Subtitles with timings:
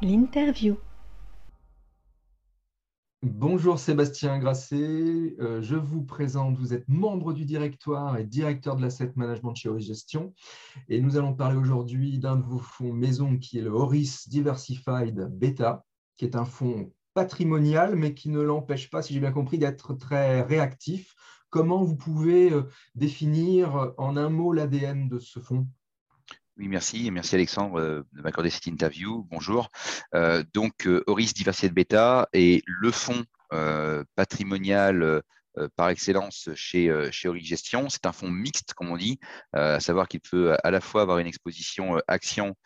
[0.00, 0.78] L'interview.
[3.22, 8.80] Bonjour Sébastien Grasset, euh, je vous présente, vous êtes membre du directoire et directeur de
[8.80, 10.32] l'asset management chez Horis Gestion
[10.88, 15.28] et nous allons parler aujourd'hui d'un de vos fonds maison qui est le Horis Diversified
[15.32, 15.84] Beta,
[16.16, 19.92] qui est un fonds patrimonial mais qui ne l'empêche pas, si j'ai bien compris, d'être
[19.92, 21.14] très réactif.
[21.50, 22.62] Comment vous pouvez euh,
[22.94, 25.66] définir en un mot l'ADN de ce fonds?
[26.56, 27.10] Oui, merci.
[27.10, 29.26] Merci Alexandre euh, de m'accorder cette interview.
[29.30, 29.68] Bonjour.
[30.14, 33.24] Euh, donc, euh, Horis Diversité Beta est le fonds
[34.16, 35.22] patrimonial
[35.76, 37.88] par excellence chez, chez Horis Gestion.
[37.88, 39.20] C'est un fonds mixte, comme on dit,
[39.52, 42.56] à savoir qu'il peut à la fois avoir une exposition action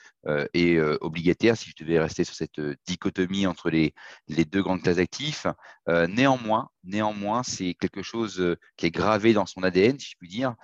[0.55, 3.93] et obligataire, si je devais rester sur cette dichotomie entre les,
[4.29, 5.47] les deux grandes classes d'actifs.
[5.87, 10.55] néanmoins, néanmoins, c'est quelque chose qui est gravé dans son ADN, si je puis dire,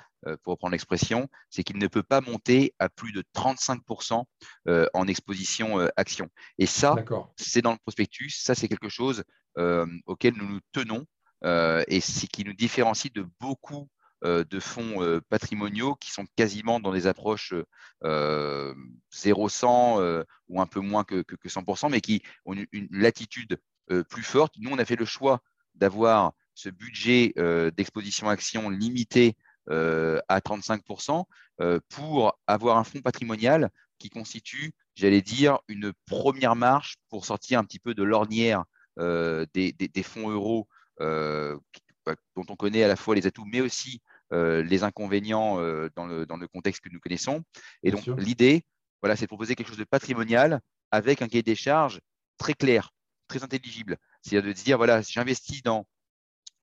[0.42, 4.24] pour reprendre l'expression, c'est qu'il ne peut pas monter à plus de 35%
[4.68, 6.28] euh, en exposition euh, action.
[6.58, 6.96] Et ça,
[7.36, 9.24] c'est dans le prospectus, ça c'est quelque chose
[10.06, 11.06] auquel nous nous tenons
[11.86, 13.88] et c'est qui nous différencie de beaucoup
[14.24, 17.54] de fonds patrimoniaux qui sont quasiment dans des approches
[18.02, 23.60] 0-100 ou un peu moins que, 100%, mais qui ont une latitude
[24.08, 24.54] plus forte.
[24.58, 25.40] Nous, on a fait le choix
[25.76, 27.32] d'avoir ce budget
[27.76, 31.24] d'exposition action limité euh, à 35%
[31.60, 37.60] euh, pour avoir un fonds patrimonial qui constitue, j'allais dire, une première marche pour sortir
[37.60, 38.64] un petit peu de l'ornière
[38.98, 44.00] euh, des, fonds euros bah, dont on connaît à la fois les atouts, mais aussi
[44.32, 45.58] les inconvénients
[45.94, 47.44] dans, le, contexte que nous connaissons.
[47.84, 48.64] Et donc, l'idée,
[49.00, 52.00] voilà, c'est de proposer quelque chose de patrimonial avec un cahier des charges
[52.36, 52.90] très clair,
[53.28, 53.96] très intelligible.
[54.22, 55.86] C'est-à-dire de dire, voilà, j'investis dans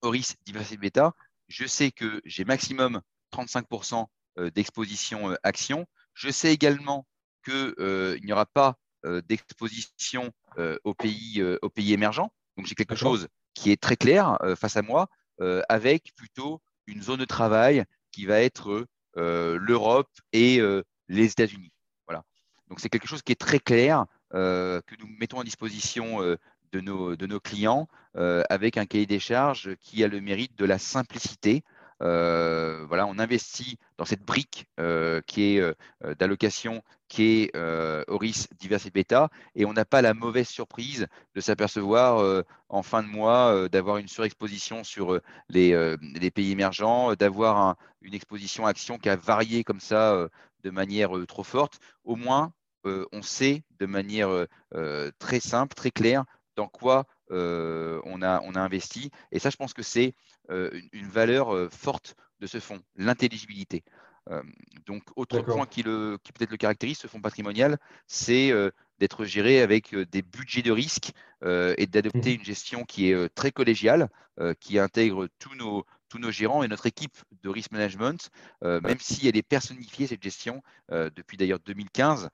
[0.01, 1.13] Horis Diversity Beta,
[1.51, 3.01] je sais que j'ai maximum
[3.33, 4.05] 35%
[4.39, 5.85] euh, d'exposition euh, action.
[6.13, 7.05] Je sais également
[7.43, 8.77] qu'il euh, n'y aura pas
[9.27, 10.31] d'exposition
[10.83, 12.31] aux, pays, aux pays émergents.
[12.55, 15.07] Donc j'ai quelque chose qui est très clair face à moi,
[15.69, 20.61] avec plutôt une zone de travail qui va être l'Europe et
[21.07, 21.71] les États-Unis.
[22.05, 22.23] Voilà.
[22.69, 26.37] Donc c'est quelque chose qui est très clair, que nous mettons à disposition
[26.71, 30.79] de nos, clients euh, avec un cahier des charges qui a le mérite de la
[30.79, 31.63] simplicité.
[32.01, 35.75] Euh, voilà, on investit dans cette brique euh, qui est
[36.17, 37.57] d'allocation, qui est
[38.07, 43.07] Horis Diversité Beta, et on n'a pas la mauvaise surprise de s'apercevoir en fin de
[43.07, 49.63] mois d'avoir une surexposition sur les pays émergents, d'avoir une exposition action qui a varié
[49.63, 50.27] comme ça
[50.63, 51.79] de manière trop forte.
[52.03, 52.53] Au moins,
[52.85, 54.47] on sait de manière
[55.19, 56.23] très simple, très claire,
[56.55, 59.11] dans quoi euh, on, a, on a investi.
[59.31, 60.15] Et ça, je pense que c'est
[60.49, 63.83] euh, une, valeur euh, forte de ce fonds, l'intelligibilité.
[64.85, 68.51] donc, autre point qui, qui peut-être le caractérise, ce fonds patrimonial, c'est
[68.99, 71.11] d'être géré avec des budgets de risque
[71.43, 72.39] et d'adopter mmh.
[72.39, 74.09] une gestion qui est très collégiale,
[74.59, 78.29] qui intègre tous nos, tous nos gérants et notre équipe de risk management,
[78.61, 82.29] même si elle est personnifiée, cette gestion, depuis d'ailleurs 2015,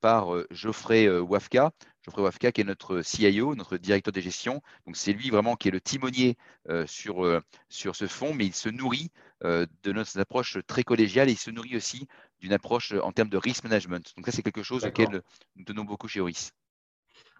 [0.00, 1.72] par Geoffrey Wafka.
[2.04, 4.60] Geoffrey Wafka, qui est notre CIO, notre directeur des gestions.
[4.86, 6.36] Donc, c'est lui vraiment qui est le timonier
[6.68, 7.40] euh, sur, euh,
[7.70, 9.10] sur ce fonds, mais il se nourrit
[9.42, 12.06] euh, de notre approche très collégiale et il se nourrit aussi
[12.40, 14.12] d'une approche en termes de risk management.
[14.16, 15.22] Donc, ça, c'est quelque chose auquel
[15.56, 16.52] nous tenons beaucoup chez Horis.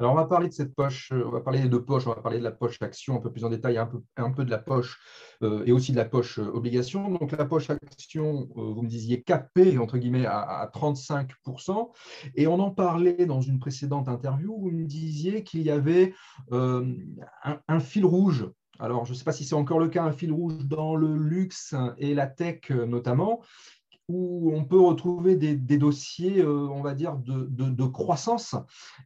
[0.00, 2.38] Alors, on va parler de cette poche, on va parler de poches, on va parler
[2.38, 4.58] de la poche action un peu plus en détail, un peu, un peu de la
[4.58, 4.98] poche
[5.42, 7.10] et aussi de la poche obligation.
[7.10, 11.90] Donc, la poche action, vous me disiez capée, entre guillemets, à, 35%.
[12.34, 16.14] Et on en parlait dans une précédente interview vous me disiez qu'il y avait
[16.50, 18.48] un, fil rouge
[18.80, 21.16] alors, je ne sais pas si c'est encore le cas, un fil rouge dans le
[21.16, 23.40] luxe et la tech notamment,
[24.08, 28.54] où on peut retrouver des, dossiers, euh, on va dire, de, croissance.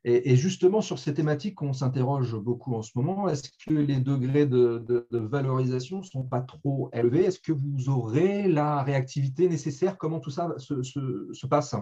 [0.04, 3.28] Et, justement, sur ces thématiques, on s'interroge beaucoup en ce moment.
[3.28, 7.24] Est-ce que les degrés de, valorisation ne sont pas trop élevés?
[7.24, 9.98] Est-ce que vous aurez la réactivité nécessaire?
[9.98, 11.74] Comment tout ça se passe?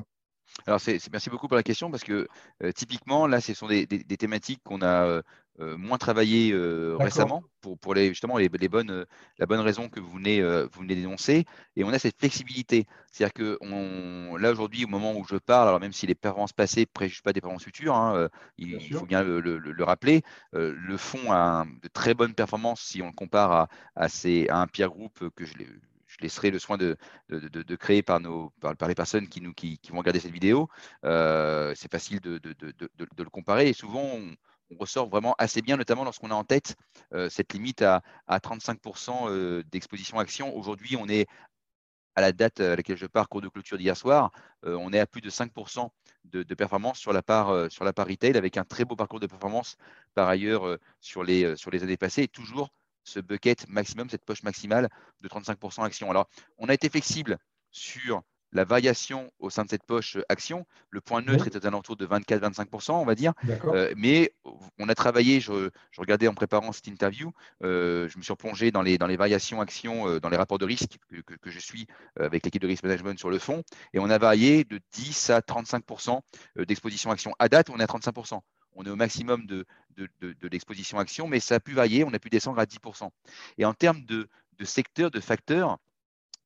[0.66, 0.80] Alors,
[1.12, 2.26] merci beaucoup pour la question parce que
[2.62, 5.22] euh, typiquement, là, ce sont des, thématiques qu'on a euh,
[5.60, 6.52] euh, moins travaillées
[6.98, 9.06] récemment pour, pour les, justement les, bonnes,
[9.38, 11.44] la bonne raison que vous venez, vous venez d'énoncer.
[11.76, 12.86] Et on a cette flexibilité.
[13.12, 16.52] C'est-à-dire que on, là, aujourd'hui, au moment où je parle, alors même si les performances
[16.52, 18.28] passées ne préjugent pas des performances futures, hein,
[18.58, 20.22] il, faut bien le, rappeler,
[20.52, 24.66] le fonds a de très bonnes performances si on le compare à, à, à un
[24.66, 25.68] peer group que je l'ai
[26.18, 26.96] je laisserai le soin de,
[27.76, 29.40] créer par, les personnes qui,
[29.90, 30.68] vont regarder cette vidéo.
[31.04, 34.34] Euh, c'est facile de, le comparer et souvent on,
[34.80, 36.74] ressort vraiment assez bien, notamment lorsqu'on a en tête
[37.14, 40.56] euh, cette limite à, à 35% euh, d'exposition action.
[40.56, 41.28] Aujourd'hui, on est
[42.16, 44.32] à la date à laquelle je pars, cours de clôture d'hier soir,
[44.64, 45.88] on est à plus de 5%
[46.24, 49.26] de, performance sur la, part, sur la part retail avec un très beau parcours de
[49.26, 49.76] performance
[50.14, 52.70] par ailleurs sur, les, sur les années passées et toujours
[53.06, 54.88] ce bucket maximum, cette poche maximale
[55.20, 56.10] de 35% action.
[56.10, 57.38] Alors, on a été flexible
[57.70, 58.22] sur
[58.52, 60.66] la variation au sein de cette poche action.
[60.90, 63.32] Le point neutre était aux alentours de 24-25%, on va dire.
[63.66, 64.32] Euh, mais
[64.78, 67.32] on a travaillé, je, regardais en préparant cette interview,
[67.62, 70.58] euh, je me suis replongé dans les, dans les variations actions, euh, dans les rapports
[70.58, 71.86] de risque que, je suis
[72.18, 73.62] avec l'équipe de risk management sur le fond.
[73.92, 76.20] Et on a varié de 10 à 35%
[76.66, 77.32] d'exposition action.
[77.38, 78.40] À date, on est à 35%
[78.76, 79.66] on est au maximum de,
[80.42, 83.10] l'exposition action, mais ça a pu varier, on a pu descendre à 10%.
[83.58, 84.28] Et en termes de,
[84.62, 85.78] secteurs, de facteurs,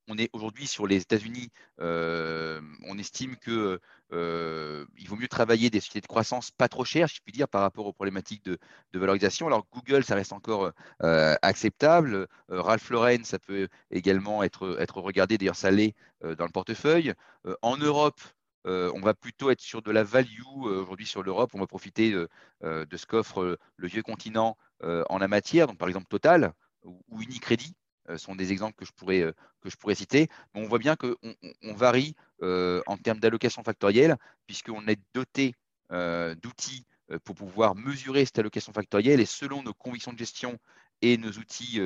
[0.09, 1.51] on est aujourd'hui sur les États-Unis,
[1.81, 3.79] euh, on estime qu'il
[4.13, 7.61] euh, vaut mieux travailler des sociétés de croissance pas trop chères, je puis dire, par
[7.61, 8.59] rapport aux problématiques de,
[8.93, 9.47] valorisation.
[9.47, 10.73] Alors Google, ça reste encore
[11.03, 12.27] euh, acceptable.
[12.49, 15.39] Ralph Lauren, ça peut également être, être regardé.
[15.39, 17.15] D'ailleurs, ça l'est dans le portefeuille.
[17.63, 18.21] en Europe,
[18.65, 21.51] on va plutôt être sur de la value aujourd'hui sur l'Europe.
[21.55, 26.07] On va profiter de ce qu'offre le vieux continent en la matière, donc par exemple
[26.09, 26.53] Total
[26.83, 27.75] ou Unicredit.
[28.11, 30.29] Euh, sont des exemples que je pourrais, euh, citer.
[30.55, 31.15] Mais on voit bien qu'on
[31.63, 34.17] on, varie euh, en termes d'allocation factorielle,
[34.47, 35.55] puisqu'on est doté
[36.41, 36.87] d'outils
[37.25, 40.57] pour pouvoir mesurer cette allocation factorielle et selon nos convictions de gestion
[41.03, 41.81] et nos outils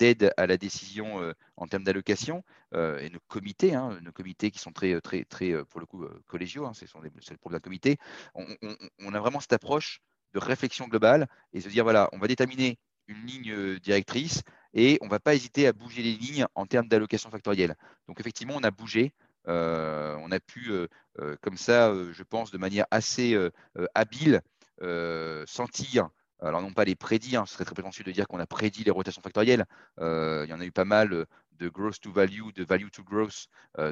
[0.00, 2.42] d'aide à la décision en termes d'allocation
[2.72, 6.66] et nos comités, hein, nos comités qui sont très, très, très pour le coup collégiaux,
[6.66, 7.98] hein, c'est le problème d'un comité,
[8.34, 10.00] on, a vraiment cette approche
[10.32, 14.42] de réflexion globale et se dire voilà, on va déterminer une ligne directrice
[14.74, 17.76] et on ne va pas hésiter à bouger les lignes en termes d'allocation factorielle.
[18.08, 19.12] Donc effectivement, on a bougé,
[19.48, 20.86] euh, on a pu euh,
[21.18, 23.36] euh, comme ça, je pense, de manière assez
[23.94, 24.42] habile,
[25.46, 26.08] sentir,
[26.42, 28.84] alors non pas les prédits, hein, ce serait très prétentieux de dire qu'on a prédit
[28.84, 29.66] les rotations factorielles,
[29.98, 31.26] il y en a eu pas mal
[31.58, 33.46] de growth to value, de value to growth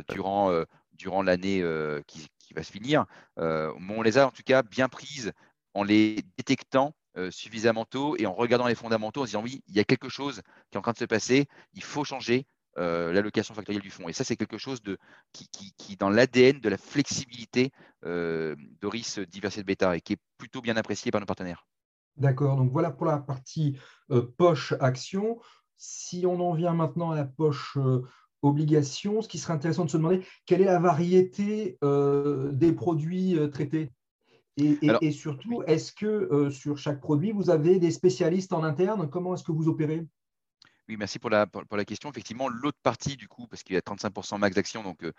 [0.09, 1.62] durant, durant l'année
[2.06, 3.05] qui, qui, va se finir.
[3.37, 5.33] on les a en tout cas bien prises
[5.75, 9.62] en les détectant euh, suffisamment tôt et en regardant les fondamentaux, en se disant oui,
[9.67, 12.47] il y a quelque chose qui est en train de se passer, il faut changer
[12.79, 14.09] euh, l'allocation factorielle du fonds.
[14.09, 14.99] Et ça, c'est quelque chose de,
[15.33, 17.73] qui, qui, dans l'ADN de la flexibilité
[18.05, 21.67] euh, d'Oris Diversité Beta et qui est plutôt bien apprécié par nos partenaires.
[22.19, 23.79] D'accord, donc voilà pour la partie
[24.37, 25.38] poche action.
[25.76, 27.79] Si on en vient maintenant à la poche
[28.43, 33.93] obligation, ce qui serait intéressant de se demander, quelle est la variété des produits traités?
[34.61, 39.09] Et, surtout, est-ce que euh, sur chaque produit, vous avez des spécialistes en interne?
[39.09, 40.06] Comment est-ce que vous opérez?
[40.88, 42.11] Oui, merci pour la, pour, la question.
[42.11, 45.12] Effectivement, l'autre partie, du coup, parce qu'il y a 35% max d'actions, donc euh,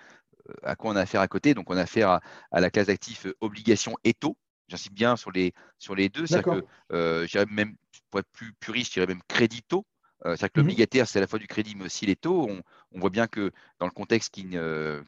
[0.64, 1.54] à quoi on a affaire à côté?
[1.54, 2.20] Donc, on a affaire
[2.52, 4.36] à, la classe d'actifs euh, obligations et taux.
[4.70, 6.26] J'insiste bien sur les, sur les deux.
[6.26, 7.76] C'est-à-dire que, même,
[8.10, 9.86] pour être plus puriste, je dirais même crédit taux.
[10.24, 10.68] C'est-à-dire que mhm.
[10.68, 12.48] l'obligataire, c'est à la fois du crédit, mais aussi les taux.
[12.50, 12.62] On,
[12.94, 14.48] on voit bien que dans le contexte qui,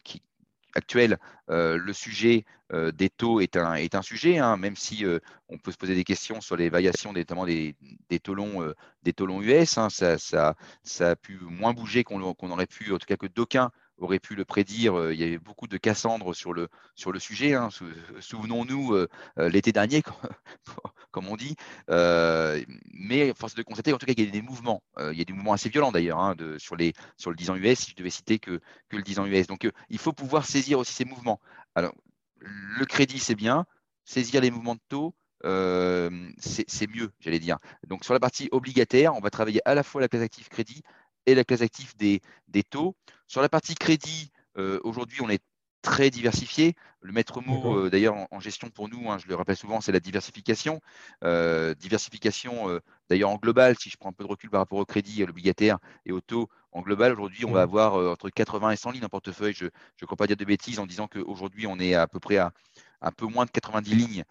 [0.03, 0.21] qui,
[0.75, 1.17] actuel,
[1.49, 5.19] euh, le sujet euh, des taux est un, est un sujet, hein, même si euh,
[5.49, 7.75] on peut se poser des questions sur les variations, notamment des,
[8.09, 8.73] des taux longs,
[9.03, 9.77] des taux longs US.
[9.77, 13.27] Hein, ça, ça, ça, a pu moins bouger qu'on aurait pu, en tout cas que
[13.27, 13.71] d'aucuns
[14.03, 14.97] aurait pu le prédire.
[14.97, 17.53] Euh, il y avait beaucoup de Cassandre sur le, sur le sujet.
[17.53, 17.69] Hein.
[18.19, 19.07] Souvenons-nous euh,
[19.37, 20.01] euh, l'été dernier,
[21.11, 21.55] comme on dit.
[21.87, 24.83] mais force de constater, en tout cas, qu'il y a des mouvements.
[24.99, 26.77] il y a des mouvements assez violents d'ailleurs hein, sur,
[27.17, 28.59] sur le 10 ans US, si je devais citer que,
[28.89, 29.47] que le 10 ans US.
[29.47, 31.39] Donc, il faut pouvoir saisir aussi ces mouvements.
[31.75, 31.93] Alors,
[32.39, 33.65] le crédit, c'est bien.
[34.05, 37.57] Saisir les mouvements de taux, c'est mieux, j'allais dire.
[37.87, 40.81] Donc sur la partie obligataire, on va travailler à la fois la classe active crédit
[41.25, 42.95] et la classe active des, des taux.
[43.27, 45.41] Sur la partie crédit, euh, aujourd'hui, on est
[45.81, 46.75] très diversifié.
[47.01, 49.91] Le maître mot, euh, d'ailleurs, en, gestion pour nous, hein, je le rappelle souvent, c'est
[49.91, 50.79] la diversification.
[51.23, 54.85] Euh, diversification, d'ailleurs, en global, si je prends un peu de recul par rapport au
[54.85, 58.75] crédit, à l'obligataire et au taux, en global, aujourd'hui, on va avoir entre 80 et
[58.75, 59.53] 100 lignes en portefeuille.
[59.53, 62.37] Je ne crois pas dire de bêtises en disant qu'aujourd'hui, on est à peu près
[62.37, 62.51] à
[63.01, 64.23] un peu moins de 90 lignes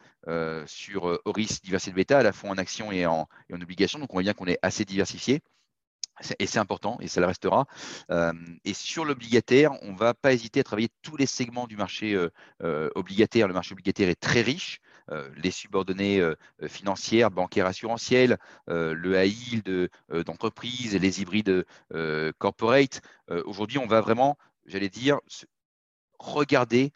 [0.66, 3.98] sur Horis Diversité Beta, à la fois en action et en, et en obligation.
[3.98, 5.42] Donc, on voit bien qu'on est assez diversifié
[6.38, 7.66] et c'est important et ça le restera.
[8.64, 12.16] Et sur l'obligataire, on ne va pas hésiter à travailler tous les segments du marché
[12.94, 13.48] obligataire.
[13.48, 14.80] Le marché obligataire est très riche.
[15.36, 16.22] les subordonnées
[16.66, 19.90] financières, bancaires, assurantielles, le high yield
[20.24, 21.64] d'entreprise, les hybrides
[22.38, 23.00] corporate.
[23.44, 25.18] Aujourd'hui, on va vraiment, j'allais dire,
[26.18, 26.92] regarder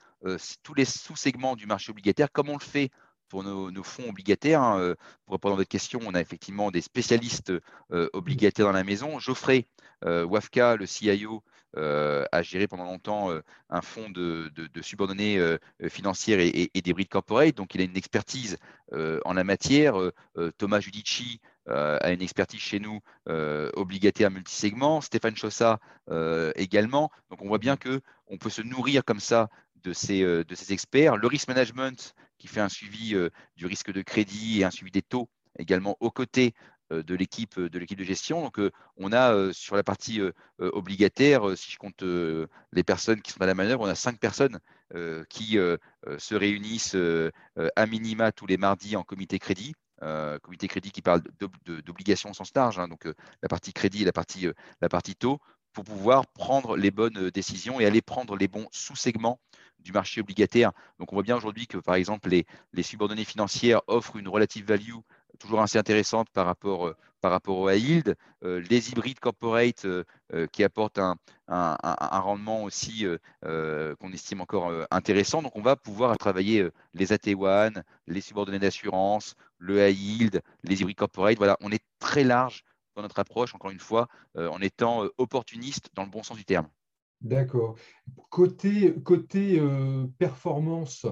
[0.63, 2.91] tous les sous-segments du marché obligataire comme on le fait
[3.35, 4.63] pour nos, fonds obligataires.
[4.63, 7.53] Hein, euh, pour répondre à votre question, on a effectivement des spécialistes
[7.91, 9.19] euh, obligataires dans la maison.
[9.19, 9.67] Geoffrey
[10.05, 11.43] euh, Wafka, le CIO,
[11.77, 13.33] a géré pendant longtemps
[13.69, 14.49] un fonds de,
[14.81, 15.41] subordonnées
[15.89, 17.57] financières et, des corporate.
[17.57, 18.59] Donc, il a une expertise
[18.93, 19.97] en la matière.
[20.57, 25.81] Thomas Judici, a une expertise chez nous obligataire multisegment, Stéphane Chossa
[26.55, 27.11] également.
[27.29, 29.49] Donc on voit bien qu'on peut se nourrir comme ça
[29.83, 31.17] de ces, de ces experts.
[31.17, 33.15] Le risk management qui fait un suivi
[33.57, 36.55] du risque de crédit et un suivi des taux également aux côtés
[36.91, 38.43] de l'équipe de l'équipe de gestion.
[38.43, 38.61] Donc,
[38.97, 40.21] on a sur la partie
[40.59, 44.59] obligataire, si je compte les personnes qui sont à la manœuvre, on a cinq personnes
[45.29, 45.59] qui
[46.19, 46.97] se réunissent
[47.77, 49.75] à minima tous les mardis en comité crédit.
[50.43, 51.23] comité crédit qui parle
[51.65, 53.09] d'obligations au sens large, hein, donc
[53.43, 54.49] la partie crédit et la partie,
[54.81, 55.41] la partie taux,
[55.75, 59.39] pour pouvoir prendre les bonnes décisions et aller prendre les bons sous-segments
[59.81, 60.73] du marché obligataire.
[60.99, 64.67] Donc on voit bien aujourd'hui que par exemple les, les subordonnées financières offrent une relative
[64.67, 64.95] value
[65.39, 68.17] toujours assez intéressante par rapport, euh, par rapport au high yield.
[68.45, 70.05] Euh, les hybrides corporate euh,
[70.53, 71.17] qui apportent un,
[71.49, 73.07] rendement aussi
[73.43, 75.43] qu'on estime encore intéressant.
[75.43, 80.97] Donc, on va pouvoir travailler les AT1, les subordonnées d'assurance, le high yield, les hybrides
[80.97, 81.37] corporate.
[81.37, 82.65] Voilà, on est très large
[82.95, 86.69] dans notre approche, encore une fois, en étant opportuniste dans le bon sens du terme.
[87.21, 87.77] D'accord.
[88.31, 89.61] Côté, côté
[90.19, 91.07] performance,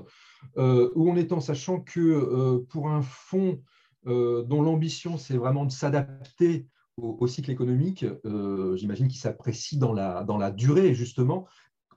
[0.57, 3.61] où on est en sachant que pour un fonds
[4.07, 9.93] euh, dont l'ambition, c'est vraiment de s'adapter au, cycle économique, euh, j'imagine qu'il s'apprécie dans
[9.93, 11.47] la, dans la durée, justement.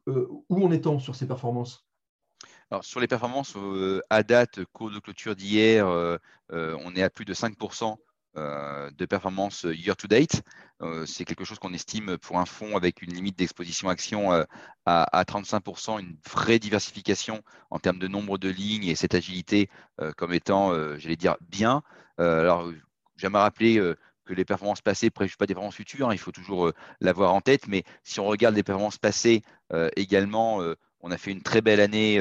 [0.08, 1.86] Euh, où en est-on sur ces performances?
[2.70, 3.56] Alors, sur les performances,
[4.10, 5.88] à date, cours de clôture d'hier,
[6.50, 7.96] on est à plus de 5% euh,
[8.36, 10.42] de performance year to date.
[10.82, 14.44] Euh, c'est quelque chose qu'on estime pour un fonds avec une limite d'exposition action euh,
[14.86, 19.70] à, 35%, une vraie diversification en termes de nombre de lignes et cette agilité
[20.18, 21.82] comme étant, j'allais dire, bien.
[22.18, 22.72] alors,
[23.15, 23.82] j'aimerais rappeler
[24.25, 27.34] que les performances passées ne préjugent pas des performances futures, hein, il faut toujours l'avoir
[27.34, 29.42] en tête, mais si on regarde les performances passées
[29.96, 30.62] également,
[31.05, 32.19] on a fait une très belle année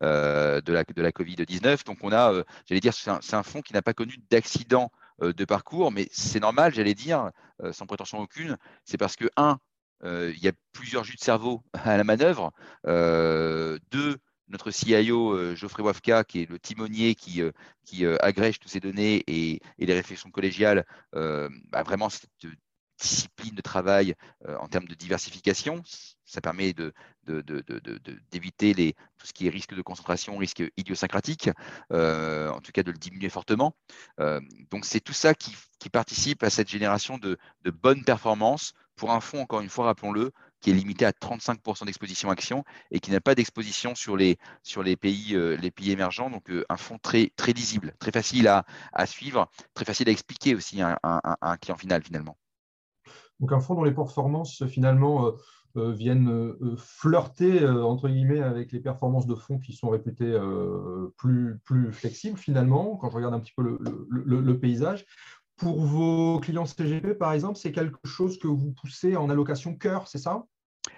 [0.01, 1.84] de la, de la Covid-19.
[1.86, 5.91] Donc, on a, j'allais dire, c'est un, fonds qui n'a pas connu d'accident de parcours,
[5.91, 7.31] mais c'est normal, j'allais dire,
[7.72, 8.55] sans prétention aucune.
[8.86, 9.55] C'est parce que, un, euh,
[10.03, 12.51] il y a plusieurs jus de cerveau à la manœuvre.
[12.88, 17.41] Euh, deux, notre CIO euh, Geoffrey Wafka, qui est le timonier qui,
[18.22, 22.29] agrège toutes ces données et, les réflexions collégiales, bah, vraiment cette
[23.01, 24.15] discipline de travail
[24.46, 25.82] en termes de diversification.
[26.25, 26.75] Ça permet
[28.32, 31.50] d'éviter tout ce qui est risque de concentration, risque idiosyncratique,
[31.89, 33.75] en tout cas de le diminuer fortement.
[34.18, 35.56] donc c'est tout ça qui,
[35.91, 37.38] participe à cette génération de,
[37.72, 42.29] bonnes performances pour un fonds, encore une fois, rappelons-le, qui est limité à 35% d'exposition
[42.29, 46.29] action et qui n'a pas d'exposition sur les, sur les, pays, euh, les pays émergents.
[46.29, 48.65] Donc, euh, un fonds très, très lisible, très facile à,
[49.06, 52.38] suivre, très facile à expliquer aussi à, un client final, finalement.
[53.39, 55.32] Donc, un fonds dont les performances, finalement,
[55.77, 60.38] euh, viennent flirter, entre guillemets, avec les performances de fonds qui sont réputés
[61.15, 63.79] plus, plus flexibles, finalement, quand je regarde un petit peu
[64.10, 65.06] le paysage.
[65.60, 70.08] Pour vos clients CGP, par exemple, c'est quelque chose que vous poussez en allocation cœur,
[70.08, 70.46] c'est ça?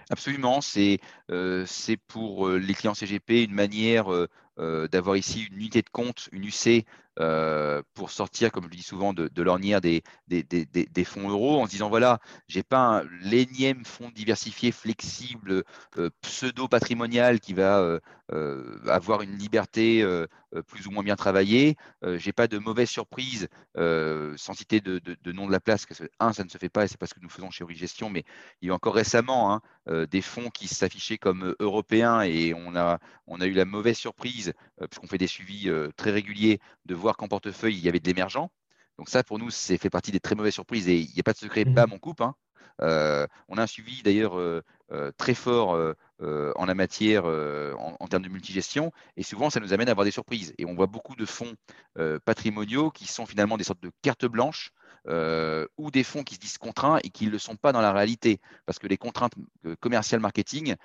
[0.10, 1.00] Absolument, c'est
[1.32, 1.66] euh,
[2.08, 6.46] pour euh, les clients CGP une manière euh, d'avoir ici une unité de compte, une
[6.46, 6.86] UC,
[7.20, 10.04] euh, pour sortir, comme je le dis souvent, de, l'ornière des,
[11.06, 15.64] fonds euros en se disant voilà, j'ai pas l'énième fonds diversifié, flexible,
[15.98, 18.00] euh, pseudo-patrimonial qui va
[18.88, 20.06] avoir une liberté
[20.68, 21.76] plus ou moins bien travaillée.
[22.16, 26.32] j'ai pas de mauvaise surprise, sans citer de, nom de la place, parce que un,
[26.32, 28.24] ça ne se fait pas et c'est pas ce que nous faisons chez Gestion, mais
[28.62, 33.00] il y a encore récemment hein, des fonds qui s'affichaient comme européens et on a,
[33.28, 36.96] on a eu la mauvaise surprise euh, puisqu'on fait des suivis euh, très réguliers, de
[37.02, 38.50] voir qu'en portefeuille, il y avait de l'émergent.
[38.98, 41.24] Donc ça, pour nous, c'est fait partie des très mauvaises surprises et il n'y a
[41.24, 42.22] pas de secret, pas mon coupe.
[42.22, 42.36] Hein.
[42.82, 44.40] Euh, on a un suivi d'ailleurs
[45.18, 45.78] très fort
[46.20, 50.12] en la matière en, termes de multigestion et souvent ça nous amène à avoir des
[50.12, 50.54] surprises.
[50.58, 51.56] Et on voit beaucoup de fonds
[52.26, 54.72] patrimoniaux qui sont finalement des sortes de cartes blanches
[55.08, 57.94] ou des fonds qui se disent contraints et qui ne le sont pas dans la
[57.94, 59.34] réalité parce que les contraintes
[59.80, 60.76] commerciales marketing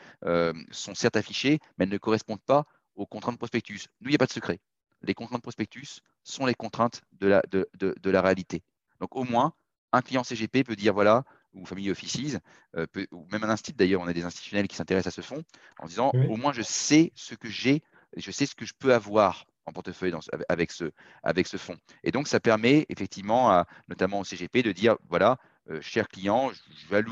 [0.71, 3.89] sont certes affichées mais elles ne correspondent pas aux contraintes prospectus.
[4.01, 4.59] Nous, il n'y a pas de secret.
[5.07, 8.63] Les contraintes prospectus sont les contraintes de la, de, de, la réalité.
[9.01, 9.53] Donc, au moins,
[9.93, 12.39] un client CGP peut dire voilà, ou Family Offices,
[12.77, 15.45] euh, ou même un institut d'ailleurs, on a des institutionnels qui s'intéressent à ce fonds,
[15.79, 17.83] en disant au moins je sais ce que j'ai,
[18.17, 20.15] je sais ce que je peux avoir en portefeuille
[20.49, 21.77] avec, ce, avec ce fonds.
[22.05, 25.39] Et donc, ça permet effectivement, à, notamment au CGP, de dire voilà,
[25.71, 27.11] euh, cher client, je value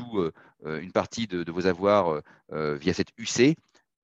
[0.65, 3.57] euh, une partie de, de vos avoirs via cette UC,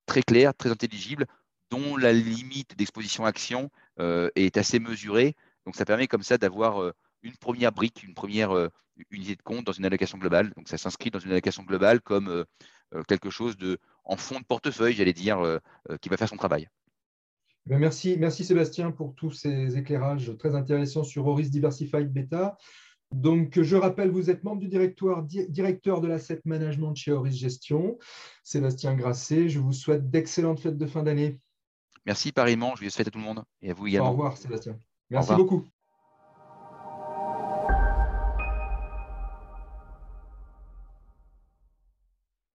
[0.06, 1.26] très claire, très intelligible,
[1.72, 5.36] dont la limite d'exposition action et est assez mesuré.
[5.66, 6.94] Donc, ça permet comme ça d'avoir
[7.24, 8.70] une première brique, une première
[9.10, 10.54] unité de compte dans une allocation globale.
[10.56, 12.46] Donc, ça s'inscrit dans une allocation globale comme
[13.08, 15.60] quelque chose de en fond de portefeuille, j'allais dire,
[16.02, 16.68] qui va faire son travail.
[17.70, 22.58] Eh merci, merci Sébastien pour tous ces éclairages très intéressants sur Horis Diversified Beta.
[23.12, 28.00] Donc, je rappelle, vous êtes membre du directoire, directeur de l'asset management chez Horis Gestion,
[28.44, 29.50] Sébastien Grasset.
[29.50, 31.40] Je vous souhaite d'excellentes fêtes de fin d'année.
[32.06, 32.76] Merci pareillement.
[32.76, 34.10] Je vous souhaite à tout le monde et à vous également.
[34.10, 34.78] Au revoir, Sébastien.
[35.10, 35.68] Merci beaucoup.